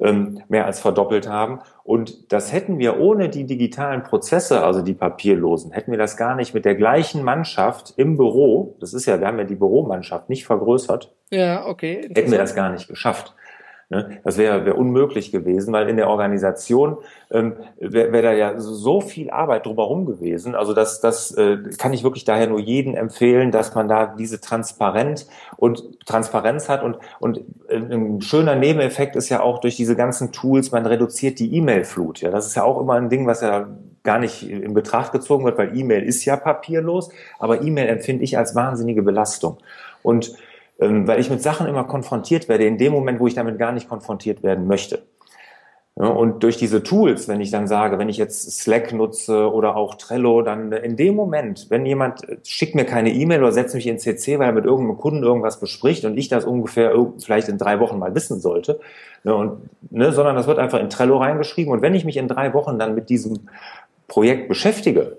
[0.00, 1.60] ähm, mehr als verdoppelt haben.
[1.84, 6.34] Und das hätten wir ohne die digitalen Prozesse, also die papierlosen, hätten wir das gar
[6.34, 10.28] nicht mit der gleichen Mannschaft im Büro, das ist ja, wir haben ja die Büromannschaft
[10.28, 11.14] nicht vergrößert.
[11.30, 12.08] Ja, okay.
[12.14, 13.34] Hätten wir das gar nicht geschafft.
[13.90, 14.20] Ne?
[14.22, 16.98] Das wäre wär unmöglich gewesen, weil in der Organisation
[17.30, 20.54] ähm, wäre wär da ja so viel Arbeit drumherum gewesen.
[20.54, 24.42] Also das, das äh, kann ich wirklich daher nur jedem empfehlen, dass man da diese
[24.42, 29.96] Transparenz und Transparenz hat und und äh, ein schöner Nebeneffekt ist ja auch durch diese
[29.96, 32.20] ganzen Tools, man reduziert die E-Mail-Flut.
[32.20, 33.68] Ja, das ist ja auch immer ein Ding, was ja
[34.02, 38.36] gar nicht in Betracht gezogen wird, weil E-Mail ist ja papierlos, aber E-Mail empfinde ich
[38.36, 39.58] als wahnsinnige Belastung.
[40.02, 40.34] Und
[40.78, 43.88] weil ich mit Sachen immer konfrontiert werde, in dem Moment, wo ich damit gar nicht
[43.88, 45.02] konfrontiert werden möchte.
[45.94, 49.96] und durch diese Tools, wenn ich dann sage, wenn ich jetzt Slack nutze oder auch
[49.96, 53.98] Trello, dann in dem Moment, wenn jemand schickt mir keine E-Mail oder setzt mich in
[53.98, 57.80] CC, weil er mit irgendeinem Kunden irgendwas bespricht und ich das ungefähr vielleicht in drei
[57.80, 58.78] Wochen mal wissen sollte,
[59.24, 59.58] ne, und,
[59.90, 61.72] ne, sondern das wird einfach in Trello reingeschrieben.
[61.72, 63.48] Und wenn ich mich in drei Wochen dann mit diesem
[64.06, 65.16] Projekt beschäftige,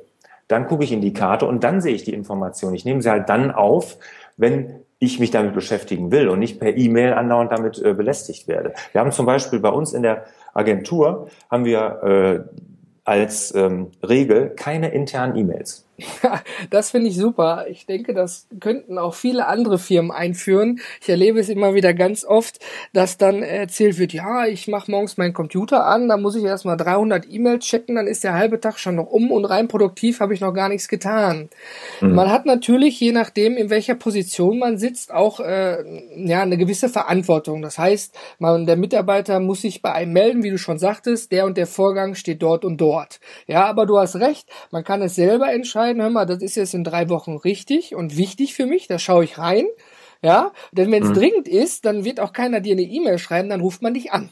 [0.48, 2.74] dann gucke ich in die Karte und dann sehe ich die Information.
[2.74, 3.98] Ich nehme sie halt dann auf,
[4.38, 8.73] wenn ich mich damit beschäftigen will und nicht per E-Mail andauernd damit äh, belästigt werde.
[8.91, 12.59] Wir haben zum Beispiel bei uns in der Agentur haben wir äh,
[13.05, 15.88] als ähm, Regel keine internen E-Mails.
[16.69, 17.65] das finde ich super.
[17.69, 20.79] Ich denke, das könnten auch viele andere Firmen einführen.
[21.01, 22.59] Ich erlebe es immer wieder ganz oft,
[22.93, 26.77] dass dann erzählt wird, ja, ich mache morgens meinen Computer an, dann muss ich erstmal
[26.77, 30.33] 300 E-Mails checken, dann ist der halbe Tag schon noch um und rein produktiv habe
[30.33, 31.49] ich noch gar nichts getan.
[32.01, 32.15] Mhm.
[32.15, 35.83] Man hat natürlich, je nachdem, in welcher Position man sitzt, auch äh,
[36.15, 37.62] ja eine gewisse Verantwortung.
[37.62, 41.45] Das heißt, man, der Mitarbeiter muss sich bei einem melden, wie du schon sagtest, der
[41.45, 43.19] und der Vorgang steht dort und dort.
[43.47, 46.73] Ja, aber du hast recht, man kann es selber entscheiden, hör mal, das ist jetzt
[46.73, 49.65] in drei Wochen richtig und wichtig für mich, da schaue ich rein.
[50.21, 51.13] Ja, denn wenn es mhm.
[51.13, 54.30] dringend ist, dann wird auch keiner dir eine E-Mail schreiben, dann ruft man dich an.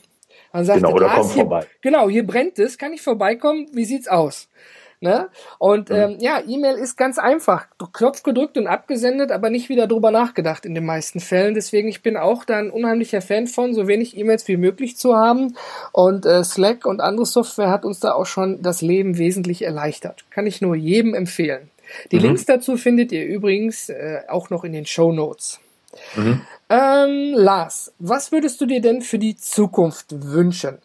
[0.52, 1.65] Dann sagt genau, oder kommt vorbei.
[1.82, 3.67] Genau, hier brennt es, kann ich vorbeikommen?
[3.72, 4.50] Wie sieht's aus?
[4.99, 5.29] Ne?
[5.60, 5.95] Und mhm.
[5.95, 7.67] ähm, ja, E-Mail ist ganz einfach.
[7.93, 11.53] Knopf gedrückt und abgesendet, aber nicht wieder drüber nachgedacht in den meisten Fällen.
[11.53, 15.15] Deswegen, ich bin auch da ein unheimlicher Fan von, so wenig E-Mails wie möglich zu
[15.15, 15.55] haben.
[15.91, 20.25] Und äh, Slack und andere Software hat uns da auch schon das Leben wesentlich erleichtert.
[20.31, 21.69] Kann ich nur jedem empfehlen.
[22.12, 22.23] Die mhm.
[22.23, 25.60] Links dazu findet ihr übrigens äh, auch noch in den Show Notes.
[26.15, 26.41] Mhm.
[26.69, 30.79] Ähm, Lars, was würdest du dir denn für die Zukunft wünschen?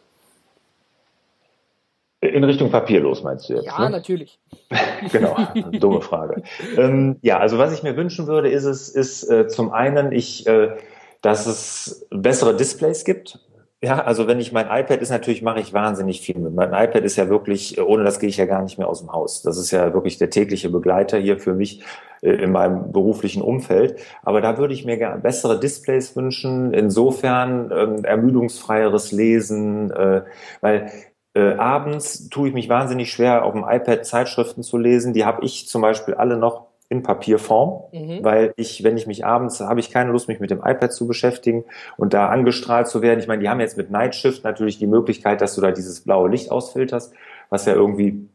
[2.23, 3.65] In Richtung papierlos meinst du jetzt?
[3.65, 3.89] Ja, ne?
[3.89, 4.39] natürlich.
[5.11, 5.35] genau,
[5.71, 6.43] dumme Frage.
[6.77, 10.47] ähm, ja, also was ich mir wünschen würde, ist es, ist äh, zum einen, ich,
[10.47, 10.77] äh,
[11.21, 13.39] dass es bessere Displays gibt.
[13.83, 16.53] Ja, also wenn ich mein iPad ist, natürlich mache ich wahnsinnig viel mit.
[16.53, 19.11] Mein iPad ist ja wirklich, ohne das gehe ich ja gar nicht mehr aus dem
[19.11, 19.41] Haus.
[19.41, 21.83] Das ist ja wirklich der tägliche Begleiter hier für mich
[22.21, 23.99] äh, in meinem beruflichen Umfeld.
[24.23, 30.21] Aber da würde ich mir gerne bessere Displays wünschen, insofern ähm, ermüdungsfreieres Lesen, äh,
[30.61, 30.89] weil
[31.33, 35.13] äh, abends tue ich mich wahnsinnig schwer, auf dem iPad Zeitschriften zu lesen.
[35.13, 38.23] Die habe ich zum Beispiel alle noch in Papierform, mhm.
[38.23, 41.07] weil ich, wenn ich mich abends, habe ich keine Lust, mich mit dem iPad zu
[41.07, 41.65] beschäftigen
[41.97, 43.19] und da angestrahlt zu werden.
[43.19, 46.01] Ich meine, die haben jetzt mit Night Shift natürlich die Möglichkeit, dass du da dieses
[46.01, 47.13] blaue Licht ausfilterst,
[47.49, 48.27] was ja irgendwie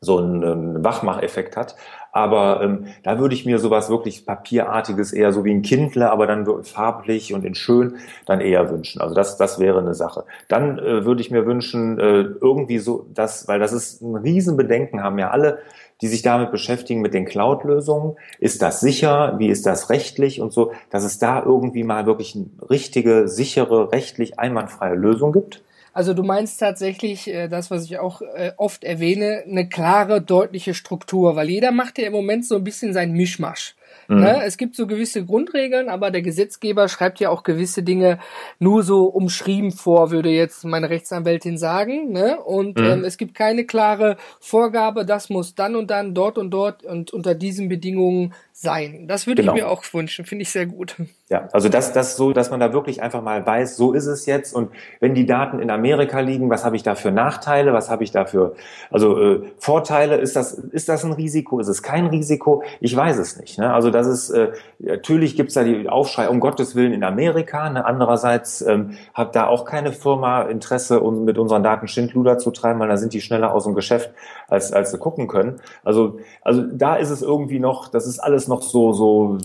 [0.00, 1.76] so einen, Wachmacheffekt hat.
[2.12, 6.26] Aber ähm, da würde ich mir sowas wirklich Papierartiges, eher so wie ein Kindle, aber
[6.26, 9.00] dann farblich und in schön, dann eher wünschen.
[9.02, 10.24] Also das, das wäre eine Sache.
[10.48, 15.02] Dann äh, würde ich mir wünschen, äh, irgendwie so, dass, weil das ist ein Riesenbedenken,
[15.02, 15.58] haben ja alle,
[16.02, 18.16] die sich damit beschäftigen, mit den Cloud-Lösungen.
[18.38, 19.34] Ist das sicher?
[19.38, 23.92] Wie ist das rechtlich und so, dass es da irgendwie mal wirklich eine richtige, sichere,
[23.92, 25.62] rechtlich einwandfreie Lösung gibt?
[25.96, 30.74] Also du meinst tatsächlich äh, das, was ich auch äh, oft erwähne, eine klare, deutliche
[30.74, 33.74] Struktur, weil jeder macht ja im Moment so ein bisschen seinen Mischmasch.
[34.08, 34.20] Mhm.
[34.20, 34.44] Ne?
[34.44, 38.18] Es gibt so gewisse Grundregeln, aber der Gesetzgeber schreibt ja auch gewisse Dinge
[38.58, 42.12] nur so umschrieben vor, würde jetzt meine Rechtsanwältin sagen.
[42.12, 42.38] Ne?
[42.40, 42.84] Und mhm.
[42.84, 47.10] ähm, es gibt keine klare Vorgabe, das muss dann und dann dort und dort und
[47.14, 49.06] unter diesen Bedingungen sein.
[49.06, 49.54] Das würde genau.
[49.54, 50.96] ich mir auch wünschen, finde ich sehr gut.
[51.28, 54.24] Ja, also das, das so, dass man da wirklich einfach mal weiß, so ist es
[54.24, 54.54] jetzt.
[54.54, 57.74] Und wenn die Daten in Amerika liegen, was habe ich da für Nachteile?
[57.74, 58.54] Was habe ich da für,
[58.90, 60.16] also äh, Vorteile?
[60.16, 61.60] Ist das, ist das ein Risiko?
[61.60, 62.62] Ist es kein Risiko?
[62.80, 63.58] Ich weiß es nicht.
[63.58, 63.74] Ne?
[63.74, 67.68] Also das ist, äh, natürlich gibt's da die Aufschrei, um Gottes Willen in Amerika.
[67.68, 67.84] Ne?
[67.84, 72.80] Andererseits ähm, hat da auch keine Firma Interesse, um mit unseren Daten Schindluder zu treiben,
[72.80, 74.12] weil da sind die schneller aus dem Geschäft,
[74.48, 75.60] als, als sie gucken können.
[75.84, 79.38] Also, also da ist es irgendwie noch, das ist alles noch so, so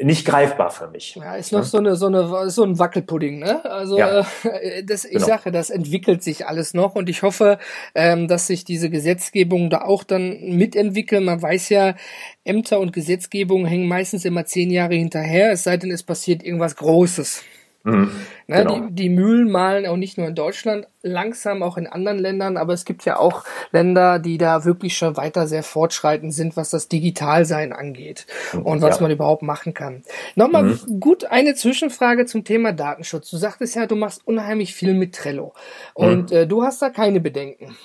[0.00, 1.16] nicht greifbar für mich.
[1.16, 3.64] Ja, ist noch so eine, so eine, so ein Wackelpudding, ne?
[3.64, 4.20] Also, ja.
[4.44, 5.26] äh, das, ich genau.
[5.26, 7.58] sage, das entwickelt sich alles noch und ich hoffe,
[7.94, 11.24] ähm, dass sich diese Gesetzgebung da auch dann mitentwickeln.
[11.24, 11.96] Man weiß ja,
[12.44, 16.76] Ämter und Gesetzgebung hängen meistens immer zehn Jahre hinterher, es sei denn, es passiert irgendwas
[16.76, 17.42] Großes.
[17.88, 18.10] Mhm,
[18.46, 18.80] ne, genau.
[18.80, 22.72] die, die Mühlen malen auch nicht nur in Deutschland, langsam auch in anderen Ländern, aber
[22.72, 26.88] es gibt ja auch Länder, die da wirklich schon weiter sehr fortschreitend sind, was das
[26.88, 28.26] Digitalsein angeht
[28.62, 29.02] und was ja.
[29.02, 30.02] man überhaupt machen kann.
[30.34, 31.00] Nochmal mhm.
[31.00, 33.30] gut eine Zwischenfrage zum Thema Datenschutz.
[33.30, 35.54] Du sagtest ja, du machst unheimlich viel mit Trello
[35.94, 36.36] und mhm.
[36.36, 37.76] äh, du hast da keine Bedenken.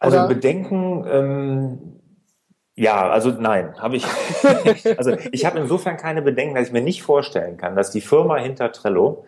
[0.00, 1.97] Also Bedenken, ähm,
[2.78, 4.06] ja, also nein, habe ich.
[4.96, 8.36] also ich habe insofern keine Bedenken, dass ich mir nicht vorstellen kann, dass die Firma
[8.36, 9.24] hinter Trello,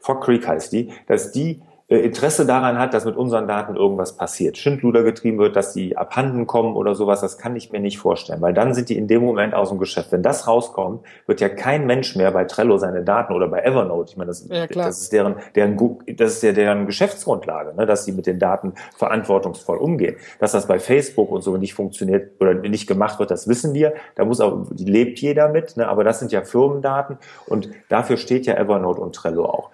[0.00, 1.62] Fog Creek heißt die, dass die
[1.96, 6.46] Interesse daran hat, dass mit unseren Daten irgendwas passiert, Schindluder getrieben wird, dass die abhanden
[6.46, 9.22] kommen oder sowas, das kann ich mir nicht vorstellen, weil dann sind die in dem
[9.22, 10.12] Moment aus dem Geschäft.
[10.12, 14.12] Wenn das rauskommt, wird ja kein Mensch mehr bei Trello seine Daten oder bei Evernote,
[14.12, 15.76] ich meine, das, ja, das ist deren, deren,
[16.16, 20.14] das ist ja deren Geschäftsgrundlage, ne, dass sie mit den Daten verantwortungsvoll umgehen.
[20.38, 23.94] Dass das bei Facebook und so nicht funktioniert oder nicht gemacht wird, das wissen wir.
[24.14, 28.46] Da muss auch, lebt jeder mit, ne, aber das sind ja Firmendaten und dafür steht
[28.46, 29.70] ja Evernote und Trello auch.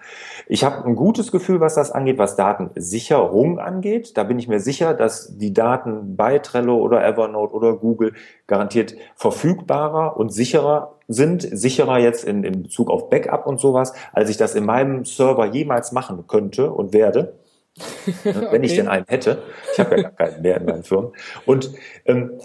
[0.47, 4.17] Ich habe ein gutes Gefühl, was das angeht, was Datensicherung angeht.
[4.17, 8.13] Da bin ich mir sicher, dass die Daten bei Trello oder Evernote oder Google
[8.45, 14.29] garantiert verfügbarer und sicherer sind, sicherer jetzt in, in Bezug auf Backup und sowas, als
[14.29, 17.39] ich das in meinem Server jemals machen könnte und werde.
[17.77, 18.47] okay.
[18.51, 19.43] wenn ich denn einen hätte.
[19.73, 21.11] Ich habe ja gar keinen mehr in meinen Firmen.
[21.45, 21.71] Und
[22.05, 22.39] ähm,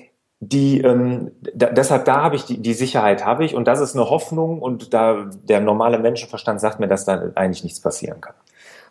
[0.45, 3.95] die ähm, da, deshalb da habe ich die, die Sicherheit habe ich und das ist
[3.95, 8.35] eine Hoffnung und da der normale Menschenverstand sagt mir, dass da eigentlich nichts passieren kann.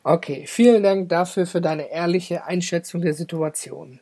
[0.04, 4.00] Okay, vielen Dank dafür für deine ehrliche Einschätzung der Situation.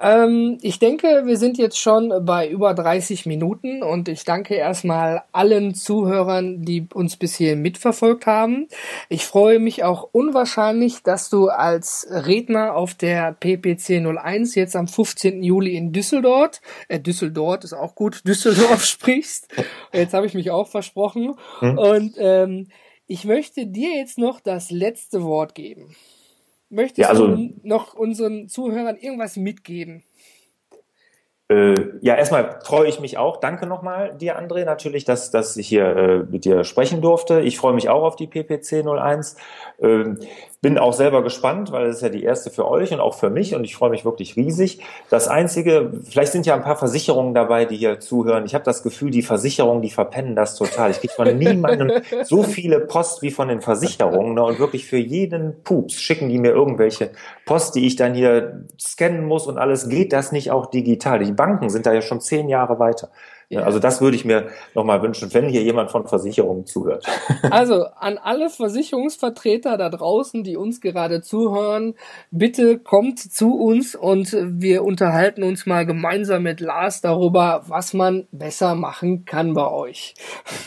[0.00, 5.22] Ähm, ich denke, wir sind jetzt schon bei über 30 Minuten und ich danke erstmal
[5.32, 8.68] allen Zuhörern, die uns bis hierhin mitverfolgt haben.
[9.08, 14.86] Ich freue mich auch unwahrscheinlich, dass du als Redner auf der PPC 01 jetzt am
[14.86, 15.42] 15.
[15.42, 19.48] Juli in Düsseldorf, äh, Düsseldorf ist auch gut, Düsseldorf sprichst.
[19.92, 21.34] Jetzt habe ich mich auch versprochen.
[21.58, 21.78] Hm.
[21.78, 22.68] Und ähm,
[23.08, 25.96] ich möchte dir jetzt noch das letzte Wort geben.
[26.68, 30.04] Möchtest ja, also, du noch unseren Zuhörern irgendwas mitgeben?
[31.50, 33.38] Äh, ja, erstmal freue ich mich auch.
[33.38, 37.40] Danke nochmal dir, André, natürlich, dass, dass ich hier äh, mit dir sprechen durfte.
[37.40, 39.36] Ich freue mich auch auf die PPC 01.
[39.80, 40.18] Ähm,
[40.60, 43.30] bin auch selber gespannt, weil es ist ja die erste für euch und auch für
[43.30, 44.80] mich und ich freue mich wirklich riesig.
[45.08, 48.44] Das Einzige, vielleicht sind ja ein paar Versicherungen dabei, die hier zuhören.
[48.44, 50.90] Ich habe das Gefühl, die Versicherungen, die verpennen das total.
[50.90, 51.92] Ich kriege von niemandem
[52.24, 54.42] so viele Post wie von den Versicherungen ne?
[54.42, 57.10] und wirklich für jeden Pups schicken die mir irgendwelche
[57.46, 59.88] Post, die ich dann hier scannen muss und alles.
[59.88, 61.20] Geht das nicht auch digital?
[61.20, 63.08] Die Banken sind da ja schon zehn Jahre weiter.
[63.50, 63.62] Ja.
[63.62, 67.06] Also das würde ich mir nochmal wünschen, wenn hier jemand von Versicherungen zuhört.
[67.50, 71.94] Also an alle Versicherungsvertreter da draußen, die uns gerade zuhören,
[72.30, 78.26] bitte kommt zu uns und wir unterhalten uns mal gemeinsam mit Lars darüber, was man
[78.32, 80.14] besser machen kann bei euch.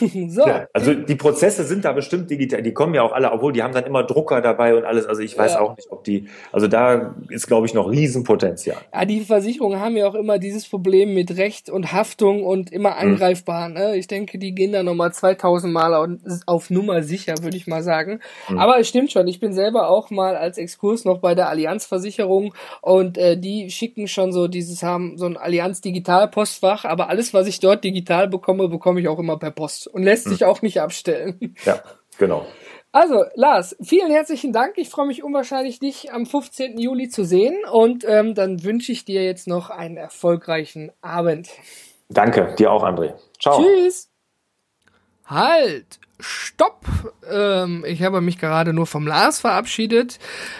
[0.28, 0.46] so.
[0.46, 3.62] Ja, also die Prozesse sind da bestimmt digital, die kommen ja auch alle, obwohl die
[3.62, 5.06] haben dann immer Drucker dabei und alles.
[5.06, 5.60] Also ich weiß ja.
[5.60, 8.78] auch nicht, ob die, also da ist glaube ich noch Riesenpotenzial.
[8.92, 12.90] Ja, die Versicherungen haben ja auch immer dieses Problem mit Recht und Haftung und immer
[12.90, 13.12] mhm.
[13.12, 13.68] angreifbar.
[13.68, 13.96] Ne?
[13.96, 18.20] Ich denke, die gehen da nochmal 2000 Mal auf, Nummer sicher, würde ich mal sagen.
[18.48, 18.58] Mhm.
[18.58, 22.54] Aber es stimmt schon, ich bin selber auch mal als Exkurs noch bei der Allianzversicherung
[22.80, 27.34] und äh, die schicken schon so dieses, haben so ein Allianz Digital Postfach, aber alles,
[27.34, 30.30] was ich dort digital bekomme, bekomme ich auch immer per Post und lässt mhm.
[30.30, 31.54] sich auch nicht abstellen.
[31.64, 31.82] Ja,
[32.18, 32.46] genau.
[32.94, 34.74] Also, Lars, vielen herzlichen Dank.
[34.76, 36.78] Ich freue mich unwahrscheinlich, dich am 15.
[36.78, 37.56] Juli zu sehen.
[37.72, 41.48] Und ähm, dann wünsche ich dir jetzt noch einen erfolgreichen Abend.
[42.08, 43.14] Danke, dir auch, André.
[43.40, 43.62] Ciao.
[43.62, 44.08] Tschüss.
[45.24, 46.84] Halt, stopp.
[47.30, 50.18] Ähm, ich habe mich gerade nur vom Lars verabschiedet.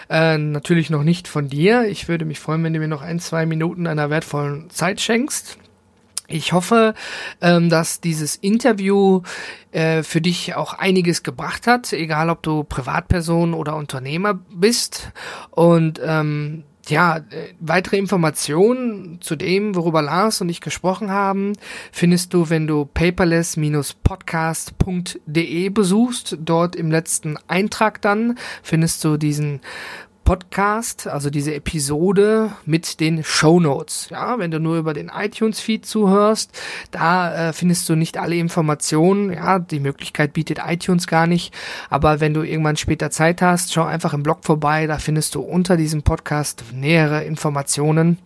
[0.09, 1.85] Äh, natürlich noch nicht von dir.
[1.85, 5.57] Ich würde mich freuen, wenn du mir noch ein, zwei Minuten einer wertvollen Zeit schenkst.
[6.27, 6.93] Ich hoffe,
[7.41, 9.21] ähm, dass dieses Interview
[9.71, 15.11] äh, für dich auch einiges gebracht hat, egal ob du Privatperson oder Unternehmer bist.
[15.51, 21.53] Und ähm, ja, äh, weitere Informationen zu dem, worüber Lars und ich gesprochen haben,
[21.91, 26.37] findest du, wenn du paperless-podcast.de besuchst.
[26.39, 29.61] Dort im letzten Eintrag dann findest du diesen
[30.23, 34.07] Podcast, also diese Episode mit den Show Notes.
[34.09, 36.51] Ja, wenn du nur über den iTunes Feed zuhörst,
[36.91, 39.31] da äh, findest du nicht alle Informationen.
[39.33, 41.53] Ja, die Möglichkeit bietet iTunes gar nicht.
[41.89, 44.87] Aber wenn du irgendwann später Zeit hast, schau einfach im Blog vorbei.
[44.87, 48.17] Da findest du unter diesem Podcast nähere Informationen.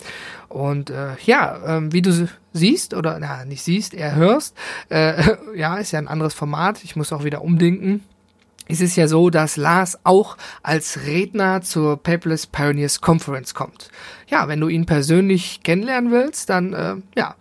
[0.50, 4.56] Und äh, ja, äh, wie du siehst oder na nicht siehst, eher hörst,
[4.90, 6.84] äh, ja, ist ja ein anderes Format.
[6.84, 8.04] Ich muss auch wieder umdenken
[8.68, 13.90] ist es ja so, dass Lars auch als Redner zur Paperless Pioneers Conference kommt.
[14.30, 17.36] Ja, wenn du ihn persönlich kennenlernen willst, dann äh, ja,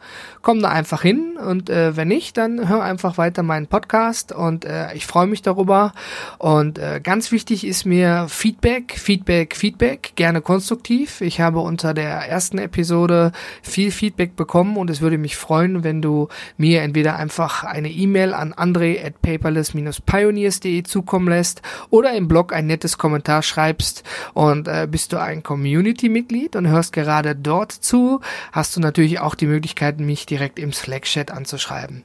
[0.46, 4.64] komm da einfach hin und äh, wenn nicht, dann hör einfach weiter meinen Podcast und
[4.64, 5.92] äh, ich freue mich darüber.
[6.38, 11.20] Und äh, ganz wichtig ist mir Feedback, Feedback, Feedback, gerne konstruktiv.
[11.20, 16.00] Ich habe unter der ersten Episode viel Feedback bekommen und es würde mich freuen, wenn
[16.00, 22.52] du mir entweder einfach eine E-Mail an andre at paperless-pioneers.de zukommen lässt oder im Blog
[22.52, 28.20] ein nettes Kommentar schreibst und äh, bist du ein Community-Mitglied und hörst gerade dort zu,
[28.52, 32.04] hast du natürlich auch die Möglichkeit, mich direkt direkt im Slack-Chat anzuschreiben.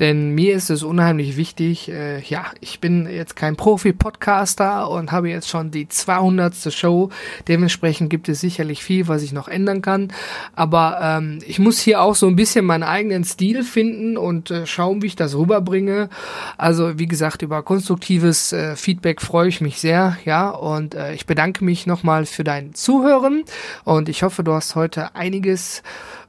[0.00, 5.28] Denn mir ist es unheimlich wichtig, äh, ja, ich bin jetzt kein Profi-Podcaster und habe
[5.28, 6.72] jetzt schon die 200.
[6.72, 7.10] Show.
[7.48, 10.08] Dementsprechend gibt es sicherlich viel, was ich noch ändern kann.
[10.56, 14.66] Aber ähm, ich muss hier auch so ein bisschen meinen eigenen Stil finden und äh,
[14.66, 16.08] schauen, wie ich das rüberbringe.
[16.56, 20.16] Also wie gesagt, über konstruktives äh, Feedback freue ich mich sehr.
[20.24, 23.44] Ja, und äh, ich bedanke mich nochmal für dein Zuhören
[23.84, 25.82] und ich hoffe, du hast heute einiges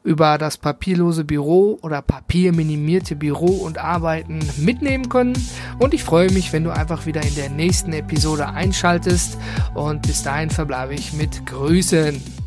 [0.04, 5.34] über das papierlose Büro oder papierminimierte Büro und Arbeiten mitnehmen können.
[5.80, 9.38] Und ich freue mich, wenn du einfach wieder in der nächsten Episode einschaltest.
[9.76, 12.41] Und bis dahin verbleibe ich mit Grüßen.